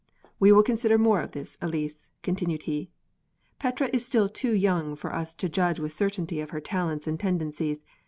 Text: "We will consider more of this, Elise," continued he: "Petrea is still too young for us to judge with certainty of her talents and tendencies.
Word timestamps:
"We 0.39 0.51
will 0.51 0.63
consider 0.63 0.97
more 0.97 1.21
of 1.21 1.33
this, 1.33 1.59
Elise," 1.61 2.09
continued 2.23 2.63
he: 2.63 2.89
"Petrea 3.59 3.91
is 3.93 4.03
still 4.03 4.27
too 4.27 4.51
young 4.53 4.95
for 4.95 5.13
us 5.13 5.35
to 5.35 5.47
judge 5.47 5.79
with 5.79 5.93
certainty 5.93 6.41
of 6.41 6.49
her 6.49 6.59
talents 6.59 7.05
and 7.05 7.19
tendencies. 7.19 7.83